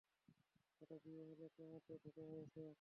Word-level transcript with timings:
এটা 0.81 0.95
বিয়ে 1.03 1.23
হলো 1.29 1.45
ক্যামতে, 1.55 1.93
ধোঁকা 2.03 2.23
হয়েছে। 2.29 2.63